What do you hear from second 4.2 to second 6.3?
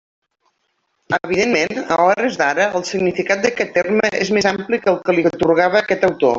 és més ampli que el que li atorgava aquest autor.